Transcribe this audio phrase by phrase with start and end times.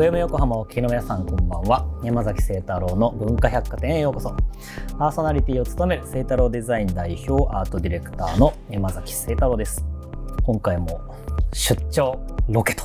[0.00, 1.86] FM 横浜をお聞きの皆さんこんばんは。
[2.02, 4.34] 山崎清太郎の文化百貨店へようこそ。
[4.98, 9.84] パーソナリティを務める清太郎デザイン代表アートディレクターの山崎清太郎です。
[10.42, 11.02] 今回も
[11.52, 12.18] 出張
[12.48, 12.82] ロケと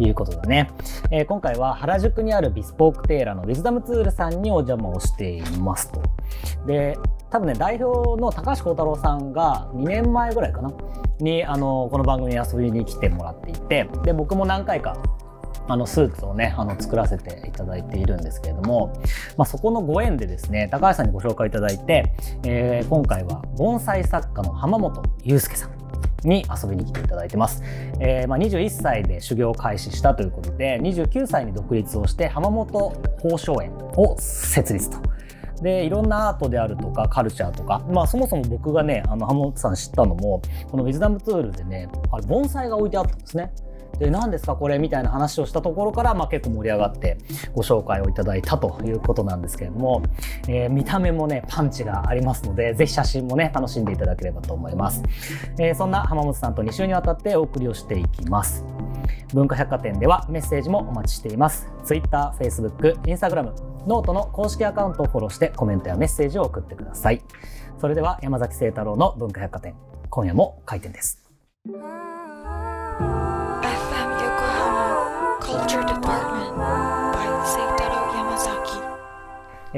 [0.00, 0.68] いうことでね、
[1.12, 6.02] えー今回は原宿にあるビスポークテーラーのウィズダムツールさんにお邪魔をしていますと。
[6.66, 6.98] で
[7.30, 10.72] 多分ね代表の高橋幸太郎さんが2年前ぐらいかな
[11.20, 14.96] にあのこの番組に遊びに来てもらっていてで僕も何回か
[15.68, 18.92] あのスーツをねあの作らせていただいているんですけれども、
[19.36, 22.12] まあ、そこのご縁でですね高橋さんにご紹介いただいて、
[22.44, 25.76] えー今回は盆栽作家の浜本祐介さん
[26.28, 27.62] に遊びに来ていただいてます、
[28.00, 34.98] えーまあ、21歳で修行を開始したということで29歳に独立をして浜本宝生園を設立と。
[35.62, 43.52] でいろんなアートであるとかカルチャーとか、まあ、そもそも僕がねあの浜本さん知ったのもこのウィズダムツールでねあれ盆栽が置いてあったんですね。
[43.98, 47.18] で何ですかこれみたいな話をしたところから、まあ、結構盛り上がって
[47.54, 50.02] ご紹介をいただいたということなんですけれども、
[50.48, 55.02] えー見た目もねパンチがありますのでぜひ写真もね楽しんでいただければと思います、
[55.58, 58.64] えーそんな浜本さんと2週にわたってお送りをしていきます。
[59.34, 61.68] 文化百貨店ではメッセージもお待ちしています。
[61.84, 63.52] Twitter、Facebook、Instagram
[63.86, 67.22] note の公式アカウントをフォローしてコメントやメッセージを送ってください。
[67.78, 69.74] それでは山崎清太郎の文化百貨店
[70.10, 71.22] 今夜も開店です。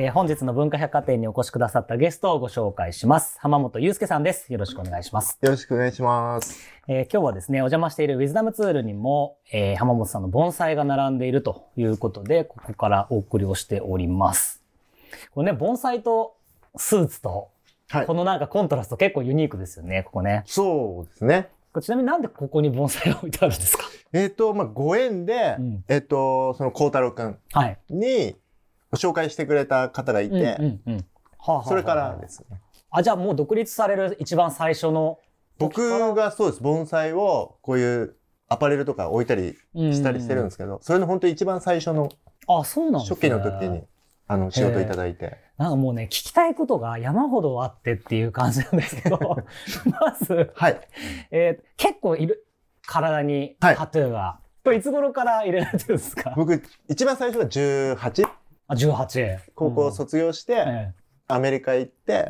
[0.01, 3.37] えー本日の文化百貨店にお越しくださったゲストをご紹介します。
[3.41, 4.53] 浜本祐介さんです。
[4.53, 5.37] よろしくお願いします。
[5.43, 6.61] よろしくお願いします。
[6.87, 14.63] えー今日はですね、お邪魔しているウィズダムツールにも、えー浜本さんの盆栽が並んでいるということで、ここからお送りをしております。
[15.35, 16.37] これね、盆栽と
[16.77, 17.49] スーツと、
[17.89, 18.15] はいこ。
[18.15, 20.45] のなんかコントラスト結構ユニークですよね、ここね。
[20.47, 21.49] そうですね。
[21.83, 23.83] ちなみになんでここに盆栽が置いてあるんですか？
[24.13, 27.79] えっ、と、まあ、ご縁で、うんえっ、と、その、孝太郎くんはい。
[28.93, 31.07] にご紹介してくれた方がいて、うんうんうん
[31.41, 32.61] はあはあはあそれからですね。
[32.91, 35.19] あ、じゃあもう独立される一番最初の
[35.59, 38.17] 僕がそうです、盆栽をこういう
[38.49, 42.09] アパレルとか置いたりしたりしてるんですけど、それの本当に一番最初の
[42.47, 43.03] あ、そうなん。
[43.03, 43.83] 初期の時に、
[44.27, 45.37] あの、仕事いただいて。
[45.59, 49.19] なんかもうね、聞きたいことが山ほどあってっていう感じなんですけど、
[50.01, 50.81] まず、はい。
[51.31, 52.47] えー結構いる、
[52.87, 54.41] 体にはいタトゥーが。
[54.65, 56.33] これいつ頃から入れられてるんですか？
[56.37, 58.29] 僕、一番最初が18、
[58.69, 59.39] あ、18。
[59.55, 60.93] 高校卒業して、え
[61.27, 62.29] アメリカ行って。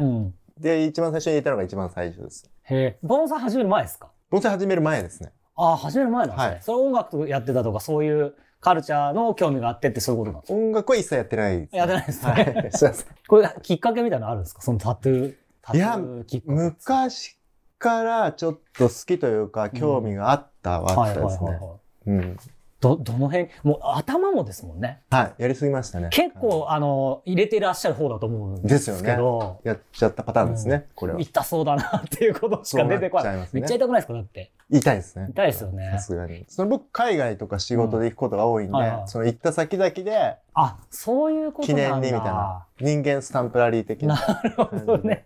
[0.59, 2.50] で、一番最初に入れたのが一番最初です。
[2.65, 2.99] へえ。
[3.03, 4.10] 盆栽始める前ですか？
[4.31, 5.32] 盆栽始める前ですね。
[5.56, 6.53] あ、始める前なんですね。
[6.54, 10.59] はいそれ音楽やってたとか、そういうカルチャーの興味があってってそういうことなんですか？
[10.59, 12.32] 音楽は一切やってないです、やってないですね。
[12.32, 12.70] はい。
[12.75, 13.06] すいません。
[13.28, 14.62] これきっかけみたいなのあるんですか？
[14.62, 15.37] そのタトゥー。
[15.62, 16.53] タトゥいやーきっかけ。
[16.53, 17.37] 昔
[17.78, 21.50] からちょっと好きというか、興味があったはあはいったですね。
[21.50, 21.78] はいはいはい。
[22.06, 22.37] うん。
[22.80, 23.48] ど、どの辺？
[23.64, 25.00] もう頭もですもんね。
[25.10, 25.42] はい。
[25.42, 26.10] やりすぎましたね。
[26.12, 31.20] 結構、あの、入れていらっしゃる方だと思うんでですよねすけど、やっちゃったパターンですね、これは。
[31.20, 33.36] 痛そうだなっていうことしか出てこない。
[33.36, 34.14] ねめっちゃ痛くないですか？
[34.14, 34.52] だって。
[34.70, 35.26] 痛いですね。
[35.30, 36.44] 痛いですよねさすがに。
[36.46, 41.98] その僕、海外とか仕事で行くことが多いんで、うんはいはいその行った先々で、あ、そういうこと記なんだ。
[42.00, 44.14] 念にみたいな、人間スタンプラリー的な。
[44.14, 44.50] なる
[44.86, 45.24] ほどね。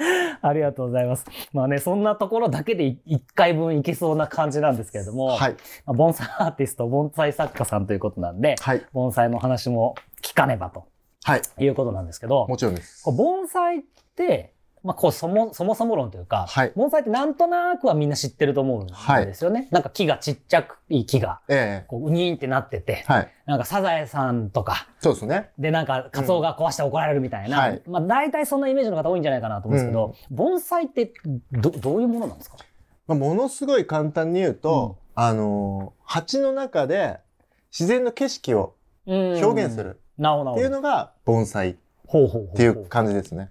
[0.42, 1.26] ありがとうございます。
[1.52, 5.56] まあね、そんなところだけで1回分いけそうな感じなんですけれども、はい。
[5.84, 8.82] まあ盆栽アーティスト、盆栽作家さんということなんで、はい。
[8.92, 10.86] 盆栽の話も聞かねばと
[11.24, 11.42] はい。
[11.58, 13.04] いうことなんですけど、もちろんです。
[13.10, 13.82] 盆栽っ
[14.16, 16.72] て、まあ、こうそもそもそも論というか、はい。
[16.74, 19.68] 盆栽ってなんとなくはみんな知ってると思うんですよね。
[19.70, 21.84] なんか木がちっちゃくいい木がええ。
[21.86, 23.28] こうウニーンってなってて、はい。
[23.46, 25.50] なんかサザエさんとかそうですね。
[25.58, 27.82] でなんかカツオが壊して怒られるみたいな、うんはい。
[27.86, 31.12] まあ大体そんなイメージの方多いんじゃないかなと思うんですけど、盆栽って
[31.52, 32.56] どどういうものなんですか？
[33.06, 37.18] まあ、ものすごい簡単に言うと、あのー鉢の中で
[37.70, 38.74] 自然の景色を
[39.06, 39.90] 表現する。
[39.90, 39.92] っ
[40.54, 40.70] ていう。
[40.70, 41.76] のが盆栽っ
[42.56, 42.86] ていう。
[42.86, 43.50] 感じですね。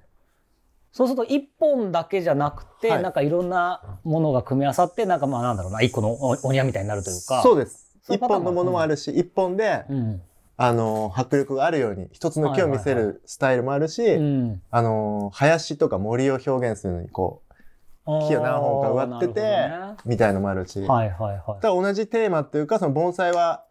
[0.92, 7.42] そうすると一本だけじゃなくて、はいなんかいろんなものが組み合わさって、なんかまあなんだろうな、一個のおお庭みたいになるというか。
[7.44, 7.98] そうです。
[8.04, 10.22] 一そういうパターン本のものもあるし、一本で、うん。
[10.62, 14.62] あのー迫力があるように、一つの木を見せはいはいるスタイルもあるし、うん。
[14.72, 21.62] あのー林とか森を表現するのに、こう、木を何本か植わってて、あーなるみたいのもあるし、はいはいはい。
[21.62, 23.64] ただ同じテーマっていうか、その盆栽は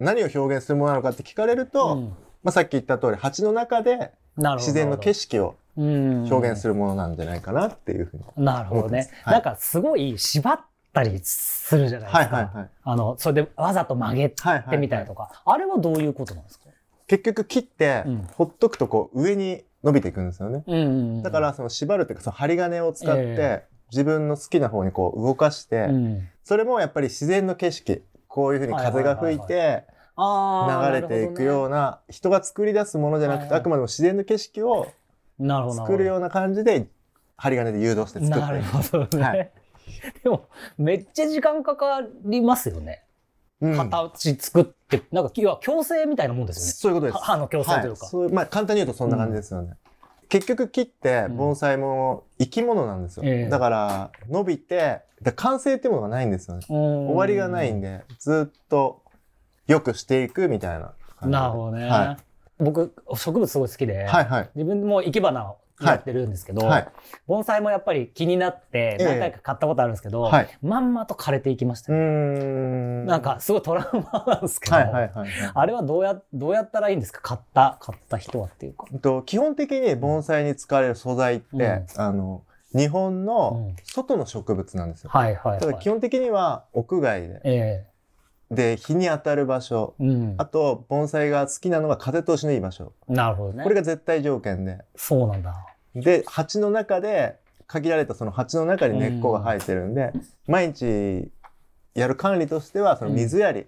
[0.00, 2.04] 何を表現するものなのかって聞かれると、うん
[2.42, 4.12] まあ、さっき言った通り、鉢の中で
[4.56, 6.74] 自然の景色を表現する。
[6.74, 8.44] るものなんじゃないかなっていうふうに。
[8.44, 9.08] なるほどね。
[9.22, 10.60] はいなんかすごい縛っ
[10.92, 12.36] たりするじゃないですか。
[12.36, 12.70] はいはいはい。
[12.82, 15.42] あの、それでわざと曲げはいはい、てみたりとか。
[15.44, 16.66] あれはどういうことなんですか？
[17.06, 20.64] 結局切ってうん、ほっとくとこう上に伸びていくんですよね。
[20.66, 34.88] うんだからその縛るっていうか、その針金を使っえて、自分の好きな方にこう動かして、うんそれもやっぱり自然の景色、こういうふうに風が吹いはい流れていくような人が作り出すものじゃなくて、はいはいあくまでも自然の景色を
[35.38, 35.76] なるほど。
[35.76, 36.86] 作るような感じで
[37.36, 38.62] 針金で誘導して作ってなるる。
[38.64, 39.22] ほどね。
[39.24, 39.50] はい
[40.22, 43.04] でも、めっちゃ時間かかりますよね。
[43.60, 47.14] うん形作って、なんか、要は矯正みたいなもんですそういうことです。
[47.14, 47.24] よね。
[47.24, 48.04] 歯の矯正というか。
[48.04, 49.74] はいそうまあ簡単に言うとそんな感じですよね。
[50.28, 53.22] 結局木って盆栽も生き物なんですよ。
[53.24, 55.00] ええだから伸びて、
[55.36, 56.62] 完成っていうものがないんですよね。
[56.68, 59.02] 終終わりがないんで、ずっと
[59.66, 61.30] 良くしていくみたいな感じで。
[61.32, 61.86] なるほどね。
[61.88, 62.18] は
[62.58, 64.50] 僕、植物すごい好きで、はいはい。
[64.54, 66.88] 自分も生け花をやってるんですけど、はい。
[67.28, 72.04] 盆栽もやっぱり気になってええ何回か買ったことあるんですけど、はいまんまと枯れていきましたうーね、
[73.04, 73.06] ん。
[73.06, 75.30] なんかすごいトラウマなんですけど、はいはいはいはい。
[75.54, 77.20] あれはどうやどうやったらいいんですか？
[77.22, 78.86] 買った買った人はっていうか。
[79.00, 82.42] と基本的に盆栽に使われる素材って、うんあの、
[82.74, 85.10] 日本のうん外の植物なんですよ。
[85.12, 85.60] はいはいはい。
[85.60, 87.86] ただ基本的には屋外で、え
[88.50, 90.46] で、日に当たる場所、えうんあ。
[90.46, 92.92] と、盆栽が好きなのが風通しのいい場所。
[93.08, 93.62] なるほどね。
[93.62, 94.78] これが絶対条件で。
[94.96, 95.54] そうなんだ。
[95.94, 97.36] で、鉢の中で、
[97.66, 100.12] 限られたその鉢の中に根っこが生えてるんで、
[100.46, 101.30] 毎日
[101.94, 103.66] やる管理としては、その水やり。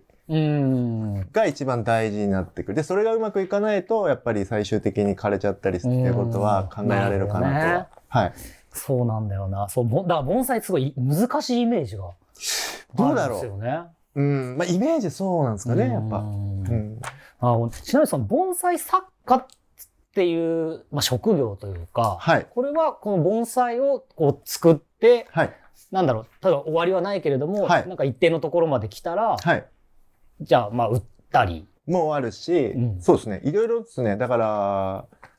[1.32, 2.76] が一番大事になってくる。
[2.76, 7.88] で、それがうまくいかないと、やっぱり最終的に枯れちゃったりっていうことは考えられるかなとうんなるほどねは。
[8.08, 8.32] はい。
[8.72, 9.68] そうなんだよな。
[9.68, 12.04] そう、ぼだから盆栽すごい難しいイメージが
[12.94, 13.80] どうだろうですよね。
[14.14, 14.56] うん。
[14.58, 16.18] まあ、イメージそうなんですかね、やっぱ。
[16.18, 17.00] うんうん。
[17.40, 19.46] あちなみにその盆栽作家っ
[20.12, 22.46] ていう、まあ、職業というか、はい。
[22.50, 25.56] これはこの盆栽をこう作って、はい。
[25.90, 29.64] なんだろう、例えば終わりはないけれども、はいなんか一定のところまで来たら、はい。
[30.40, 31.02] じゃあまあ売っ
[31.32, 31.66] たり。
[31.86, 33.40] もあるし、うんそうですね。
[33.44, 34.16] いろいろですね。
[34.16, 34.46] だから、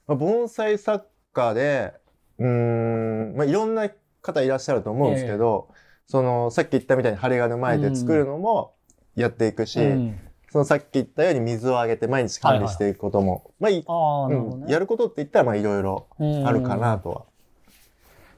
[0.07, 1.94] まあ、盆栽作家で、
[2.39, 3.89] うーん、まあ、いろんな
[4.21, 5.69] 方いらっしゃると思うんですけど、
[6.07, 8.74] その、さっき言ったみたいに針金前で作るのも
[9.15, 10.19] やっていくし、うん
[10.51, 14.63] そのさっき言ったように水をあげて毎日管理していくことも、まあいい、ああ、なるほどね。
[14.65, 17.21] うんやることって言ったらまあいろいろうんあるかなとは。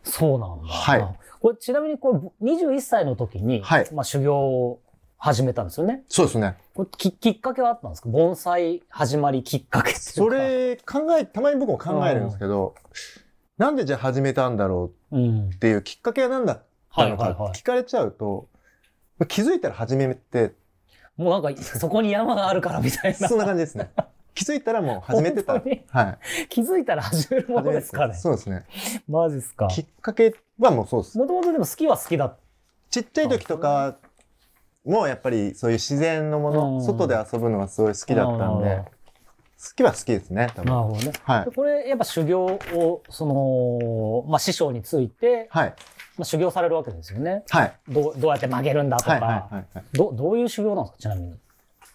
[0.04, 0.68] そうなんだ。
[0.68, 1.08] はい
[1.42, 4.80] これちなみにこれ21歳の時に、はいまあ修行を
[5.18, 6.04] 始めたんですよね。
[6.08, 6.56] そうですね。
[6.76, 8.10] これききっかけはあったんですか？
[8.10, 9.96] 盆栽始まりきっかけ。
[9.96, 12.76] それ考え、たまに僕も考えるんですけど、
[13.58, 15.50] なんでじゃあ始めたんだろううん。
[15.50, 16.64] っていうきっかけは何だっ
[16.96, 18.48] たのかはいはいはい聞かれちゃうと、
[19.28, 20.54] 気づいたら始めて、
[21.18, 23.28] もうなんかそこに山があるからみたいな。
[23.30, 23.92] そんな感じですね。
[24.34, 25.54] 気づいたらもう始めてた。
[25.54, 26.48] はい。
[26.50, 28.16] 気づいたら始めるものですかね。
[28.16, 28.66] そうですね。
[29.08, 29.68] マジっすか。
[29.68, 31.18] きっかけはもうそうです。
[31.20, 32.36] もともとでも好きは好きだっ
[32.94, 33.98] ちっちゃい時とか
[34.86, 40.72] もやっぱりそういう自然のもうんの、外で遊ぶのがすごい好きだったんうんで、好きは好きですね、多分。
[40.72, 41.14] なるほどね。
[41.24, 41.52] はいで。
[41.52, 45.74] これやっぱ修行を、その、まあ師匠について、はい。
[46.18, 47.44] まあ、修行されるわけですよね。
[47.50, 47.74] はい。
[47.90, 49.22] どうどうやって曲げるんだとか、はい。
[49.22, 49.32] はい。
[49.32, 49.84] はいはい。
[49.94, 50.98] どどういう修行なんですか？
[51.00, 51.32] ちなみに。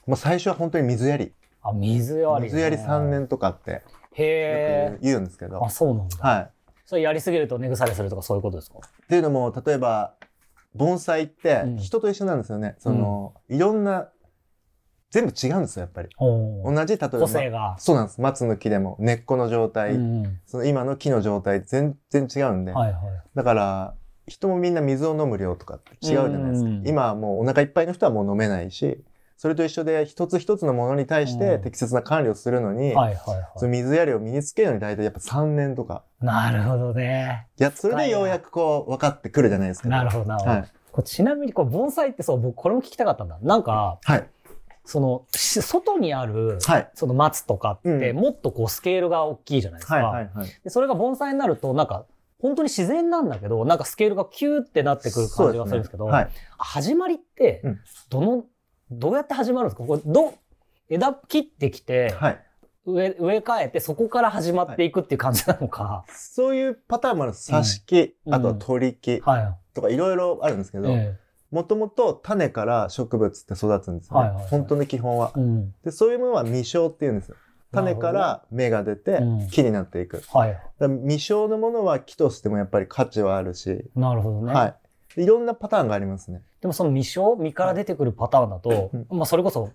[0.06, 1.32] もう最初は本当に水やり。
[1.62, 3.11] あ、水やり、水やり3。
[3.11, 3.82] 年とかってへよ
[4.15, 5.03] えく。
[5.03, 5.70] 言うんですけどあ、。
[5.70, 6.17] そうなんだ。
[6.19, 6.50] はい。
[6.85, 8.79] それやりすぎると根腐れするとかそういうことですか？
[8.79, 10.15] っていうのも、例えば、
[10.75, 12.75] 盆栽ってうん人と一緒なんですよね。
[12.79, 14.09] その、いろんな、
[15.11, 16.09] 全部違うんですよ、やっぱり。
[16.19, 17.76] 同じ、例えば、個性が。
[17.78, 18.21] そうなんです。
[18.21, 22.73] 松の木でも根っこの状態、うんその今の木の状態全然違うんで。
[22.73, 23.02] はいはい。
[23.35, 23.95] だから、
[24.28, 26.68] 人もみんな水を飲む量とかって違うじゃないですか。
[26.68, 29.02] うん今はもうお腹いっぱいの人はもう飲めないし、
[29.37, 36.02] それと一緒で一つ一つのものに対してうん適切な管理をするのに、はいはいはその水やりを身につけるのに大体やっぱ3年とか。
[36.23, 36.25] い。
[36.25, 37.47] なるほどね。
[37.58, 39.88] いや、それでようやくこう分かってくるじゃないですか。
[39.88, 40.50] なるほどなるほど。
[40.50, 40.68] はい。
[40.90, 43.38] これちなみにこう盆栽ってそう、僕これも聞きたかったんだ。
[43.40, 44.28] なんか、はい。
[44.85, 46.90] その、し外にある、はい。
[46.94, 49.97] その松とかって、うんもっとこうスケールが大きいじゃないですか。
[49.97, 50.04] はい。
[50.04, 50.30] はい。
[50.35, 50.49] はい。
[50.64, 52.06] でそれが盆栽になると、なんか、
[52.40, 56.28] 本当に自然なんだけど、なんかスケールがキューってなってくる感じがするんですけど、はい。
[56.59, 57.80] 始まりってうん、
[58.11, 58.45] どの、
[58.90, 59.85] どうやって始まるんですか？
[59.85, 60.35] これど、
[60.88, 62.45] 枝切ってきて、はい。
[62.87, 66.04] 植え、替えて、そこから始まっていくっていう感じなのか。
[66.09, 67.33] そういうパターンもある。
[67.33, 69.59] 挿し木、うんあとは取り木はい。
[69.75, 71.18] とかいろいろあるんですけど、え
[71.50, 74.21] もともと種から植物って育つんですよね。
[74.21, 75.40] はいはいはい本当の基本はえ。
[75.40, 75.75] うん。
[75.85, 77.37] で、そういうものは未生って言うんですよ。
[77.73, 80.23] 種から芽が出てうん木になっていく。
[80.33, 80.61] はい。
[80.81, 84.53] 未生のものは木としてもやっぱり価値はあるし、なるほどね。
[84.53, 84.75] は
[85.17, 85.23] い。
[85.23, 86.43] いろんなパターンがありますね。
[86.61, 89.71] でもその未生、実から出てくるパターンだと、うんまあそれこそ、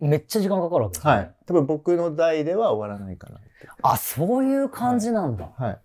[0.00, 1.18] めっちゃ時間かかるわけですよね。
[1.18, 1.34] はい。
[1.46, 3.40] 多分僕の代では終わらないかな。
[3.82, 5.50] あ、そういう感じなんだ。
[5.56, 5.78] はい。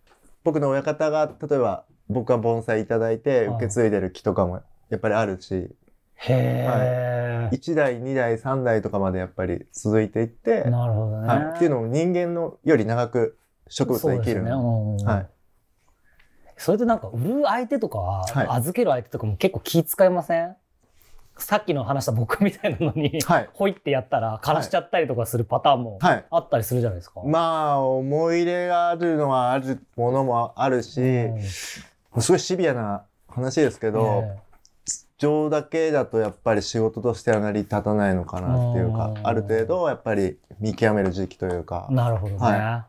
[0.44, 5.70] 僕の親方が、例えば僕が盆栽いただいてはい受け継いでる木とかもやっぱりあるし、
[6.18, 11.28] へえ、1代、2代、3代とかまでやっぱり続いていって、なるほどね。
[11.28, 11.40] はい。
[11.56, 14.52] っていうのも人間のより長く植物は生きるそうです。
[14.52, 15.28] ねうんはい。
[16.58, 20.56] それでなんか売る相手とかは、はい預ける相手とかも結構気使いません？
[21.38, 23.50] さっきの話した僕みたいなのに、はい。
[23.54, 26.26] ほいってやったら枯らしちゃったりとかするパターンもはい。
[26.32, 27.22] あったりするじゃないですか。
[27.26, 31.42] まあ、思い入れがあるのはあるものもあるし、うん
[32.22, 34.40] すごいシビアな話ですけど、え
[35.26, 41.94] 情だけだとやっぱり仕事としては成り立たないのかなっていうかう、んある程度やっぱり見極める時期というかえ。
[41.94, 42.40] なるほどね。
[42.40, 42.86] は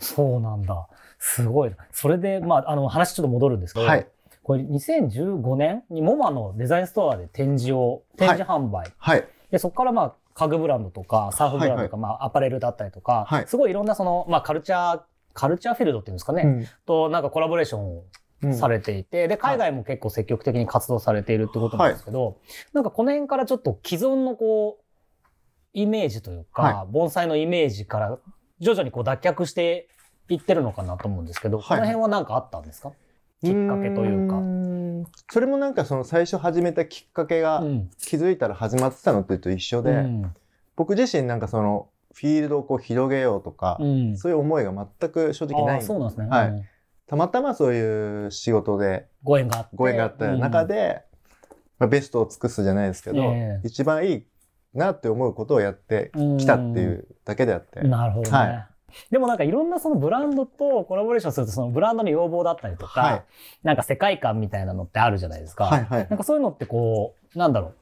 [0.00, 0.88] そうなんだ。
[1.18, 1.76] すごいな。
[1.92, 4.06] それで、まあ、あの、話ちょっと戻るんですけど、はい。
[4.42, 8.92] これ2015年にモマのデザインストアで展示を、展示販売。
[8.96, 9.26] はい。
[9.50, 15.00] で、そこからまあ、家具ブランドとか、サーフブランドとか、まあ、アパレルだったりとか、はいすごいいろんなその、まあ、カルチャー、
[15.34, 18.04] カルチャーフィールドっていうんですかね、うんと、なんかコラボレーションをうん
[18.52, 22.38] されていて、で、海外も結構積極的に活動されているってことなんですけど、
[22.72, 24.84] なんかこの辺からちょっと既存のこう、
[25.74, 28.18] イメージというか、は盆栽のイメージから
[28.58, 29.88] 徐々にこう脱却して
[30.28, 31.68] いってるのかなと思うんですけど、はい。
[31.68, 32.92] この辺は何かあったんですか？
[33.42, 34.42] きっかけというか。
[35.30, 37.90] それもなんかその最初始めたきっかけがうん。
[37.98, 40.34] 気づいたら始まってたのってと一緒で、うん。
[40.74, 44.16] 僕自身なんかそのフィールドをこう広げようとか、うん。
[44.16, 46.26] そういう思いが全く正直ないあーそうなんですね。
[46.28, 46.48] はい。
[46.48, 46.64] うん
[47.08, 49.76] たまたまそういう仕事でご縁があって。
[49.76, 51.02] ご縁があった中で、
[51.78, 54.26] まあ、ベストを尽くすじゃないですけど、ええ一番いい
[54.74, 58.36] なって思うことをやってきたっていうだけであって、うんなるほどね。
[58.36, 58.68] はい
[59.10, 63.24] でもなんかいろんなそのブランドとコラボレーションするとそのブランドの要望だったりとか、はい
[63.62, 65.64] なんか世界観みたいなのってあるじゃないですか。
[65.64, 67.74] はいはいなんかそういうのってこう、なんだろう。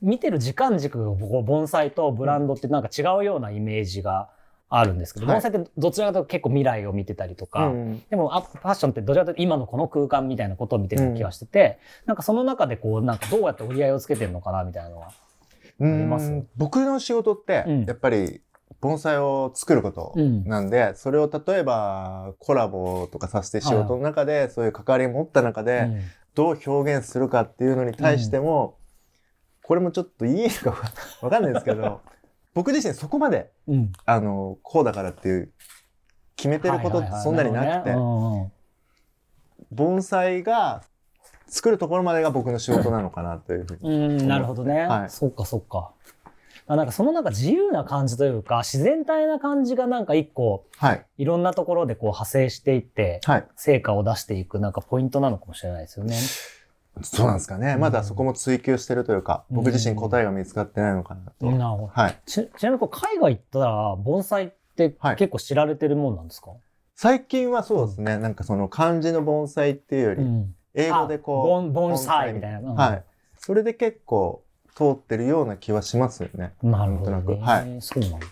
[0.00, 4.30] 見てる時間軸がこう盆栽とブランドってなんか違うようなイメージが
[4.68, 5.34] あるんですけど、はい。
[5.36, 8.02] 盆栽ってどちらかというと結構未来を見てたりとか、うん。
[8.10, 15.12] でもあファッションってどちらかというと今のこの空間みたいなことを見てる気がしてて、なんかその中でこうなんかどうやって折り合いをつけてるのかなみたいなのは。
[15.78, 16.30] うります？
[16.30, 17.84] ん僕の仕事ってうん。
[17.84, 18.40] やっぱり
[18.80, 20.68] 盆栽を作ることうんなん。
[20.68, 26.00] で、それを例えばコラボとかさせて仕事の中でそういう関わりを持った中でうん。
[26.34, 28.76] どう表現するかっていうのに対しても、
[29.62, 30.92] これもちょっといいのか
[31.22, 32.02] わかんないですけど
[32.56, 35.52] 僕自身そこまでうんあのこうだからっていう
[36.36, 37.94] 決めてることってそんなになくて
[39.70, 40.82] 盆栽が
[41.46, 43.90] 作るところまでが僕の仕事なのかなというふうに。
[43.90, 44.86] うんうん、なるほどね。
[44.86, 45.92] はいそっかそっか。
[46.66, 51.06] あなんかそのなんか自由な感じというか、自然体な感じがなんか一個、はい。
[51.18, 53.46] いろんなところでこう派生していって、はい。
[53.54, 56.16] 成果を出していくなんかポイントなのかもしれないですよね。
[57.02, 57.76] そうなんですかね。
[57.76, 61.46] まだそこも追求してるというか、うん僕自身答えが見つかってないのかなと。
[61.46, 61.86] なるほど。
[61.88, 62.20] はい。
[62.26, 66.50] ちちなみにこう海外行ったら、盆栽ってはい結構知られてるもんなんですか、
[66.94, 68.18] 最近はそうですね。
[68.18, 70.54] なんかその漢字の盆栽っていうより、ん。
[70.74, 71.72] 英語でこう。
[71.72, 72.58] 盆栽みたいな。
[72.58, 73.04] うんはい。
[73.38, 74.42] それで結構
[74.74, 76.52] 通ってるような気はしますよね。
[76.62, 77.16] なるほど、ね。
[77.18, 78.26] なくはいそうなんだ。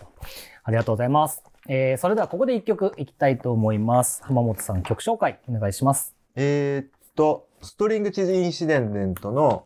[0.63, 1.43] ありがとうございます。
[1.67, 4.23] えー、それではここで一曲いきたいと思います。
[4.23, 6.15] 浜本さん曲紹介お願いします。
[6.35, 9.65] えーっと、ストリングチーズインシデントの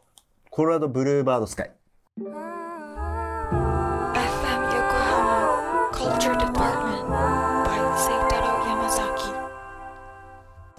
[0.49, 1.71] コロラドブルーバードスカイ。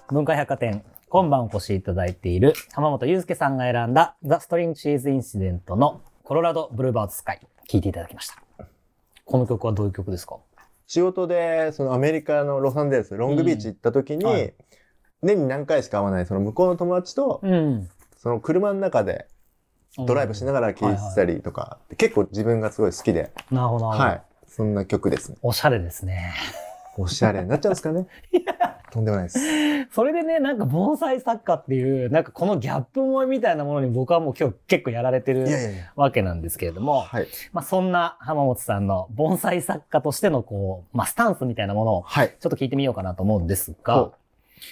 [0.09, 8.41] 文化百貨店、今晩お越しいただいている浜本祐介さんが選んだザ・ストリングチーズインシデントのコロラドブルーバードスカイ、聴いていただきました。
[9.25, 10.37] この曲はどういう曲ですか？
[10.87, 14.55] 仕事で、そのアメリカのロサンゼルス、ロングビーチ行った時に、うんはい
[15.21, 17.89] 年に何回しか会わない、その向こうの友達と、うん。
[18.17, 19.27] その車の中で
[19.97, 23.87] ドライブしながら聴いてたりとか、結構自分がすごい好きで、なるほど。
[23.87, 24.21] はい。
[24.47, 25.37] そんな曲ですね。
[25.41, 26.33] おしゃれですね。
[26.97, 28.05] おしゃれになっちゃうんですかね
[28.91, 29.39] とんでもないです。
[29.91, 35.47] それでね、なんか盆栽作家っていう、なんかこのギャップ萌えみたいなものに僕はもう今日結構やられてる。
[35.95, 37.27] わけなんですけれども、はい。
[37.53, 42.35] まあそんな浜本さんの盆栽作家としてのこう、まあスタンスみたいなものをはい。
[42.37, 44.13] ちょっと聞いてみようかなと思うんですほがう、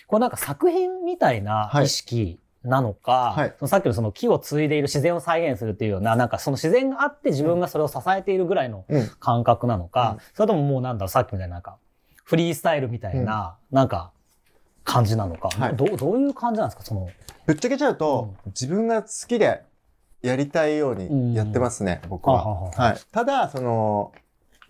[0.08, 1.86] これなんか作品みたいなはい。
[1.86, 3.56] 意識なのか、はい。
[3.58, 9.10] そのさっきのその木を継いでいる自然を再現するっていうような、なんかその自然があって自分がそれを支えているぐらいのうん。
[9.20, 10.24] 感覚なのか、うん。
[10.34, 11.78] それとももうなんだろう、さっきみたいななんか、
[12.26, 14.12] フリースタイルみたいな、なんか、
[14.84, 15.76] 感じなのか、はい。
[15.76, 17.10] どう、どういう感じなんですかその、
[17.46, 19.64] ぶっちゃけちゃうと、自分が好きで
[20.22, 22.46] やりたいようにやってますね、僕は。
[22.46, 22.72] は。
[22.72, 22.98] はい。
[23.12, 24.12] ただ、その、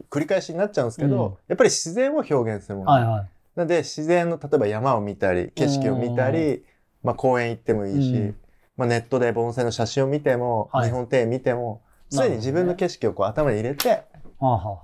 [0.10, 1.38] 繰り返しになっちゃうんですけど、うん。
[1.48, 2.92] やっぱり自然を表現するもの。
[2.92, 3.28] はいはい。
[3.60, 6.64] なので、自然の、例えば山を見たり、景色を見たり、
[7.04, 8.36] まあ公園行ってもいいし、うん。
[8.78, 10.88] まあネットで盆栽の写真を見ても、はい。
[10.88, 14.04] 日本庭園見ても、常に自分の景色をこう頭に入れて、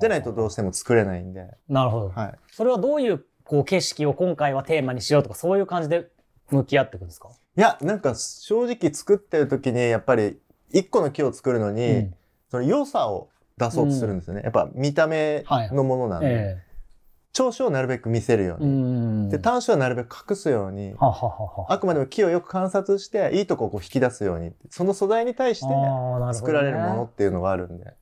[0.02, 2.10] じゃないとどうしても作れないんで、なるほど。
[2.10, 2.34] はい。
[2.52, 6.10] それはどういうこう景色を今回はテーマにしようとか、そういう感じで
[6.52, 7.30] 向き合っていくんですか？
[7.30, 10.38] いや、なんか正直作ってる時に、やっぱり
[10.70, 12.14] 一個の木を作るのに、うん。
[12.52, 14.42] その良さを出そうとするんですよね。
[14.44, 16.28] やっぱ見た目のものなんで。
[16.28, 16.66] え
[17.36, 18.72] 長所をなるべく見せるよううに。
[19.26, 19.30] ん。
[19.30, 20.94] で、短所はなるべく隠すように。
[20.94, 21.66] はははは。
[21.68, 24.54] あくまでも木をよく観察して、いいとこをこう引き出すように。
[24.70, 25.66] その素材に対して
[26.34, 27.94] 作られるものっていうのがあるんで。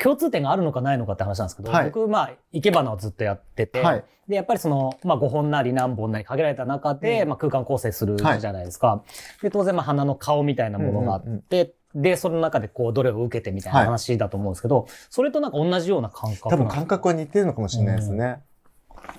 [0.00, 9.04] 共通点があるのかないのかって話なんですけど、はい僕、まあ、生け花をずっとやってて、はいで、やっぱりその、まあ、5本なり何本なり限られた中で、うんまあ、空間構成するじゃないですか。
[9.40, 18.42] で、当然、まあ、花の顔みたいなものがあって、うんうんで、その中でこう、どれを受けてみたいなはい話だと思うんですけど、それとなんか同じような感覚多分感覚は似てるのかもしれないですね。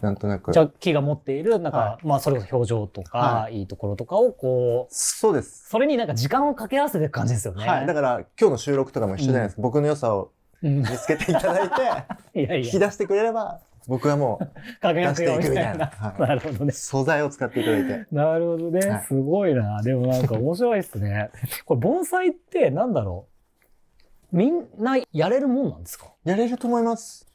[0.01, 0.59] なんとなくじ。
[0.59, 5.69] ゃあ木が持っている、なんか、はまあ、それこそ表情とか、、はいいところとかをこう、そうです。
[5.69, 7.67] それになんか時間を掛け合わせていく感じですよね。
[7.67, 7.87] はい。
[7.87, 9.61] だから今日の収録とかも一緒じゃないですか。
[9.63, 10.31] 僕の良さを
[10.63, 14.39] うん、い見つけていただいて、 やいや、引き出してくれれば、僕はも
[14.81, 15.75] 輝くよみたいな。
[15.75, 16.71] なはいなるほどねう。
[16.71, 18.05] 素材を使っていただいて。
[18.11, 18.87] なるほどね。
[18.87, 19.81] はいすごいな。
[19.81, 21.29] でもなんか面白いですね。
[21.65, 23.27] これ盆栽ってなんだろ
[24.33, 24.35] う？
[24.37, 26.07] みんなやれるもんなんですか？
[26.25, 27.25] やれると思います。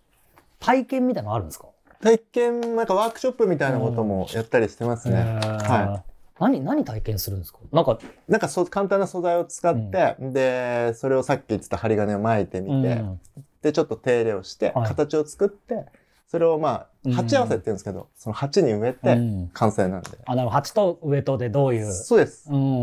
[0.61, 1.66] 体験みたいなのあるんですか？
[2.02, 5.16] 体験、なんかワークショップみたいなこともやったりしてますね。
[5.23, 6.02] は
[6.40, 7.61] 何、何体験するんですか？
[7.73, 13.21] なんか、なんかそう簡単な素材を使って、で、それをさっき言ってた針金を巻いてみて、うん
[13.62, 15.87] で、ちょっと手入れをして、はい形を作って、
[16.33, 20.09] それをまうんあ、鉢合わせって言うんですけど、その鉢に植えうてん完成なんで。
[20.25, 20.57] あ、なるほど。
[20.57, 21.93] 鉢と上とでどういう？
[21.93, 22.49] そうです。
[22.51, 22.83] うん。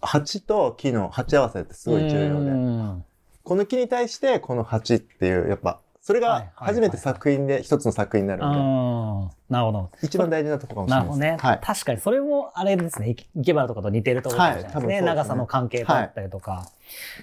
[0.00, 3.04] 鉢と木の鉢合わせってすごい重要うで、ん
[3.44, 9.90] この木に対してこの鉢っていう、やっぱ、それが初めて作品で一つの作品になるんで、うんなるほど。
[10.02, 11.26] 一番大事なところかもしれなるほどね。
[11.26, 11.46] ないです。
[11.46, 11.60] はい。
[11.62, 13.10] 確かに、それもあれですね。
[13.10, 16.66] い生け花とかと似てるところですね長さの関係だったりとか。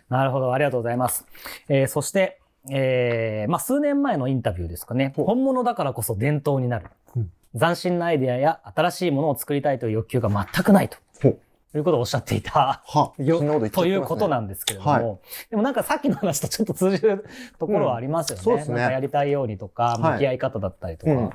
[0.07, 0.53] なるほど。
[0.53, 1.25] ありがとうございます。
[1.67, 2.39] えーそして、
[2.69, 5.13] えーまあ、数年前のインタビューですかね。
[5.15, 6.87] 本物だからこそ伝統になる。
[7.15, 7.31] うん。
[7.57, 10.97] 斬新なアイデアや新しいものを作りたいという欲求が全くないと。
[11.21, 11.39] ほう。
[11.77, 12.83] いうことをおっしゃっていた。
[12.85, 13.69] は、よね。
[13.69, 15.19] ということなんですけれども、はい。
[15.51, 17.25] でもなんかさっきの話とちょっと通じる
[17.59, 18.39] ところはありますよね。
[18.39, 18.43] うん。
[18.43, 18.77] そうですね。
[18.77, 20.13] なんかやりたいようにとか、はい。
[20.13, 21.11] 向き合い方だったりとか。
[21.11, 21.29] うん。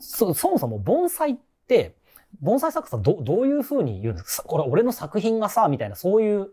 [0.00, 1.94] そそもそも盆栽って、
[2.42, 4.48] 盆栽作家さんどどういうふうに言うんですか？
[4.48, 6.48] これ俺の作品がさ、みたいなそういう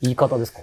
[0.00, 0.60] 言い方ですか？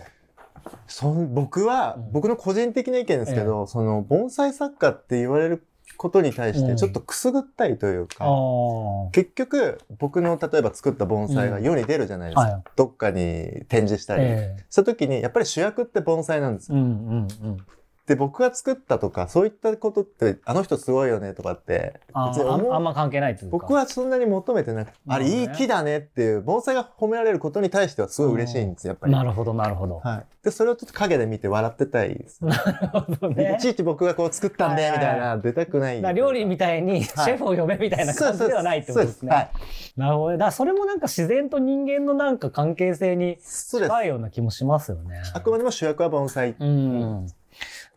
[0.87, 5.65] そん僕は、うん僕の個人的な意見ですけど、その、盆栽作家って言われる
[5.97, 9.11] ことに対しうんて、ちょっとくすぐったいというか、ああ。
[9.11, 12.41] 結局、僕の例えば作った盆栽が世に出るじゃないですか。
[12.41, 14.23] はいどっかに展示したり。
[14.23, 16.77] ええした時に、やっぱり主役って盆栽なんですよ。
[16.77, 17.57] うんうんうん。
[18.05, 23.57] で、僕が作ったとか、そういったことって、あの人すごいよねとかって、あ別にああんま関係ないというか。
[23.57, 29.13] 僕はそんなに求めてなくて、あれいい木だねっていう、盆栽が褒められることに対してはすごい嬉しいんですよ、やっぱり。
[29.13, 29.99] なるほど、なるほど。
[29.99, 30.25] はい。
[30.43, 32.43] で、それをちょっと影で見て笑ってたいです。
[32.43, 33.61] なるほどねい。
[33.61, 36.01] ちいち僕がこう作ったんで、みたいな、出たくない。
[36.01, 39.33] だから料理みたいにシェフを呼べみたいな感じではないってことですね。
[39.33, 39.49] はい。
[39.95, 40.37] なるほどね。
[40.37, 43.37] だからそれもなんか自然と人間のなんか関係性に。
[43.37, 45.21] 近いような気もしますよね。
[45.33, 46.57] あくまでも主役は盆栽。
[46.59, 47.27] うん。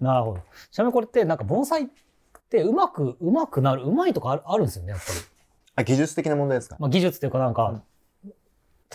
[0.01, 0.41] なるほど。
[0.71, 1.87] ちなみにこれってなんか盆栽っ
[2.51, 5.19] てうまく、うまくなる、うまいとかあるあるんですよね、やっぱり。
[5.77, 6.77] あ、技術的な問題ですか？
[6.79, 7.83] まあ技術っていうかなんか、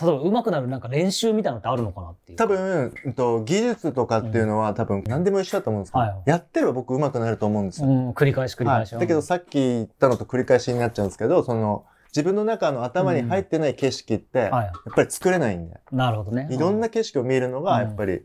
[0.00, 2.38] 例えばうまくなるなんか練習みたいなのってあるのかなっていう。
[2.38, 7.88] 多分、うんと、技術とかっていうのは多分何でも一緒だと思うんですけど、はいやってれば僕上手くなると思うんですよ。
[7.88, 8.92] うん、繰り返し繰り返し。
[8.94, 14.66] はい、だけどさっき言ったのと繰り返しになっちゃうんですけど、その、自分の中の頭に入ってない景色って、やはい。
[14.66, 16.48] っぱり作れないんで、なるほどね。
[16.50, 18.22] いろんな景色を見るのがやっぱり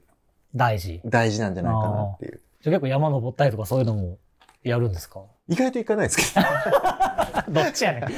[0.56, 1.02] 大事。
[1.06, 2.42] 大事なんじゃないかなっていう。
[2.72, 4.18] 結構山登ったりとかそういうのも
[4.64, 5.22] やるんですか？
[5.48, 6.40] 意外といかないですけ
[7.52, 8.04] ど っちやねん。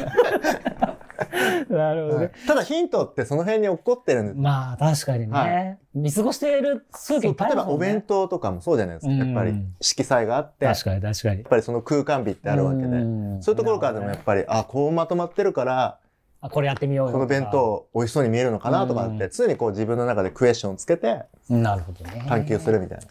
[1.69, 2.31] なるほど、どねはい。
[2.47, 4.37] ただヒントってその辺に起こってるんです。
[4.39, 7.77] まあ確かにね、は見過ごしている風景いっぱいあ例えばお。
[7.77, 9.11] 弁当とかもそうじゃないですか。
[9.13, 11.43] やっぱりうん色彩があって、やっ確かに確かに。
[11.43, 15.99] ぱりその空間美ってあるわけで、んそういうところからでもやっぱり、あ、こうまとまってるから、
[16.41, 22.23] あこれやってみようよこの弁当美味しそうに見えるのかなとかって、うん常にこう自分の中でクエスチョンをつけてなるほどね。
[22.29, 23.03] 探求するみたいな。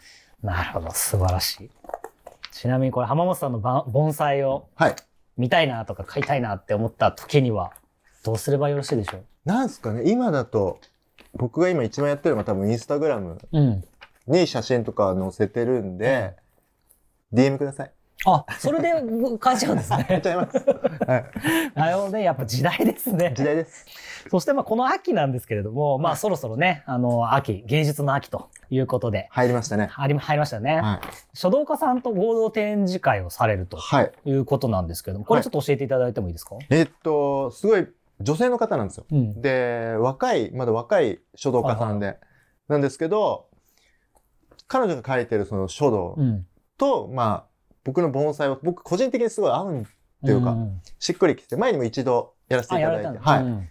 [0.43, 1.71] なるほど、素晴らしい。
[2.53, 4.97] ちなみにこれ浜本さんのば盆栽をはい。
[5.37, 7.73] 見たいなとか買いたいなって思った時には
[8.25, 9.25] どうすればよろしいでしょう？
[9.45, 10.81] なんすかね、今だと、
[11.35, 13.85] 僕が今一番やってるのは多分インスタグラムうん。
[14.27, 16.35] に写真とか載せてるんで、
[17.33, 17.93] DM ください。
[18.25, 18.93] あ、それで
[19.39, 20.21] 感じちゃうんですやっね。
[20.21, 20.57] ちゃいます。
[20.59, 21.25] はい。
[21.75, 22.23] なるほどね。
[22.25, 23.33] やっぱ時代ですね。
[23.37, 23.87] 時代です。
[24.29, 29.87] そしてまあこの秋なんですけれども、まあそろそろね、あの秋、芸術の秋ということで、入りましたね。
[29.87, 30.81] 入り入りましたね。
[30.81, 31.37] はい。
[31.37, 34.13] 書道家さんと合同展示会をされるとはい。
[34.25, 37.87] いうことなんですけれども、これちょっと教えていただいてもいいですか、えっと、すごい
[38.21, 39.07] 女性の方なんですよ。
[39.13, 39.41] うん。
[39.41, 42.17] で、若い、まだ若い書道家さんで、
[42.67, 43.47] なんですけど、
[44.67, 46.47] 彼女が書いてるその書道うん。
[46.77, 47.48] と、まあ、
[47.89, 49.91] 僕の盆栽は、僕個人的にすごい合うん、て
[50.27, 53.19] いうかんしっくりきて、前にも一度やらせてあ、いただいて。
[53.19, 53.43] はい。
[53.43, 53.69] うん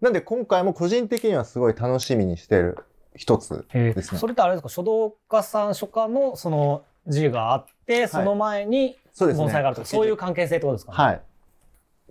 [0.00, 2.78] なんで今回も個人的にはすごい楽しみにしてる
[3.16, 4.20] 一つですね。
[4.20, 8.96] それってあれですか書道家さん、書家の、その、字があって、その前に。
[9.18, 10.92] 盆栽があるとか、そういう関係性ってことですか？
[10.92, 10.96] ね。
[10.98, 11.20] はい。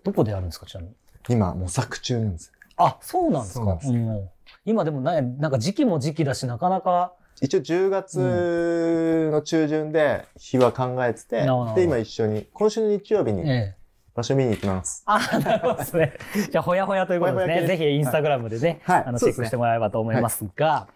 [0.04, 0.96] どこでやるんですか、ちなみに？
[1.30, 2.52] 今、模索中なんです。
[2.76, 3.80] あ、そうなんですか。
[3.82, 4.30] そうん
[4.66, 11.76] 今でもななんか時期も時期だし、なかなか、一応10月の中旬で日は考えてて、なるほど。
[11.76, 13.78] で、今一緒に、今週の日曜日にええ。
[14.18, 15.04] 場所見に行きます。
[15.06, 16.14] あ、なるほどですね。
[16.50, 17.46] じゃあ、ほやほやということですね。
[17.46, 17.78] ほやほや系。
[17.78, 19.04] ぜひ、インスタグラムでね、はい。
[19.06, 20.88] あの、チェックしてもらえればと思いますが、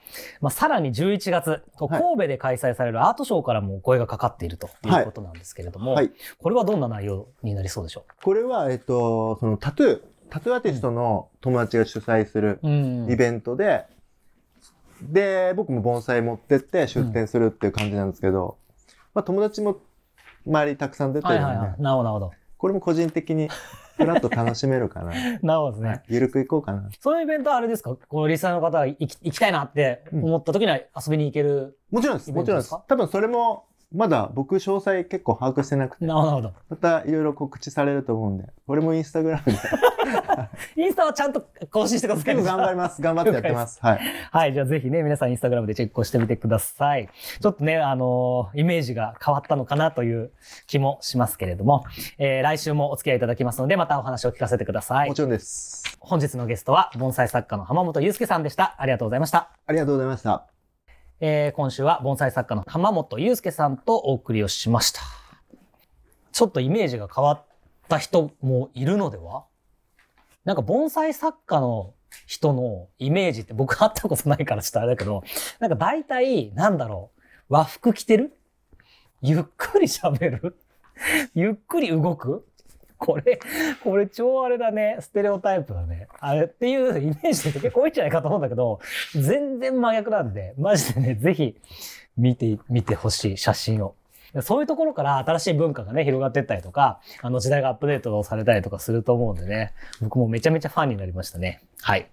[0.42, 6.10] まあ、さらに11月、神戸で開催されるアートショーからもお声がかかっているということなんですけれども、はい。
[6.42, 10.02] これはどんな内容になりそうでしょこれは、えっと、そのタトゥー、
[10.32, 13.12] タトゥーアーティストの友達が主催するううん。
[13.12, 13.86] イベントで、
[15.02, 18.58] で、僕も盆栽持ってって出店するっていう感じなんですけど、
[19.14, 19.78] まあ友達も
[20.46, 21.82] 周りにたくさん出てるんで、はいはいはい。
[21.82, 22.32] なるほど、なるほど。
[22.58, 23.50] これも個人的に
[23.98, 25.12] ふらっと楽しめるかな。
[25.42, 26.04] なるほどですね。
[26.08, 26.90] ゆるく行こうかな。
[27.00, 27.96] そういうイベントはあれですか？
[28.08, 31.78] このリスナーの方が行き行きたいなって思った時には遊びに行ける。
[31.92, 32.32] もちろんです。
[32.32, 32.76] もちろんですす。
[32.88, 36.54] 多分それも、まだ僕詳細結構把握してなくて、なるほど。
[36.70, 39.60] またいろいろ告知されると思うんで、これもインスタグラムで。
[40.78, 42.36] インスタはちゃんと更新してください。
[42.36, 43.02] 結構頑張ります。
[43.02, 43.80] 頑張ってやってます。
[43.82, 44.00] はい。
[44.32, 44.54] はい。
[44.54, 47.10] じゃあぜひね、皆さんインスタグラムでチェックをしてみてください。
[47.42, 50.32] ちょっとね、あのーイメージが変わったのかなという
[50.68, 51.84] 気もしますけれども、
[52.18, 55.16] えー来週もお付き合いいただきますので、またお話を聞かせてくださいも。
[55.16, 55.84] ちろんです。
[56.00, 58.76] 本日のゲストは、盆栽作家の浜本祐介さんでした。
[58.80, 59.50] ありがとうございました。
[59.68, 60.48] ありがとうございました。
[61.24, 65.02] えー今週は盆栽作家の浜本祐介さんとお送りをしました。
[66.32, 67.46] ちょっとイメージが変わっ
[67.88, 69.46] た人もいるのでは？
[70.46, 71.94] なんか盆栽作家の
[72.26, 75.24] 人のイメージって 僕会ったことないからちょっとあれだけど、
[75.60, 78.36] なんか大体、なんだろう、和服着てる？
[79.22, 80.58] ゆっくり喋る？
[81.36, 82.48] ゆっくり動く？
[83.04, 83.40] これ、
[83.84, 84.98] これ超あれだね。
[85.00, 86.08] ステレオタイプだね。
[86.20, 88.80] あれっていうイメージって結構多いんじゃないかと思うんだけど、
[89.16, 91.58] 全然真逆なんで、マジでね、ぜひ
[92.16, 93.96] 見て、見てほしい写真を。
[94.44, 101.62] そういうところから新しい文化がね、広がっていったりとか、あの時代がアップデートされたりとかすると思うんでね、僕もめちゃめちゃファンになりましたね。
[101.82, 102.08] はい。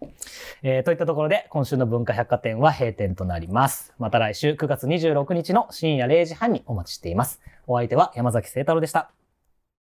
[0.63, 3.95] えーといったところで、今週の文化百貨店は閉店となります。
[3.99, 7.41] また来週9月26日の深夜0時半にお待ちしています。
[7.67, 9.18] お相手は山崎聖太郎でした。